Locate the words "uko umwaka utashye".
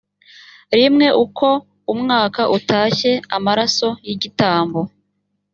1.23-3.11